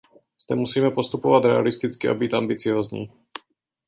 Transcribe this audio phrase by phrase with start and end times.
[0.43, 3.09] Zde musíme postupovat realisticky a být ambiciózní.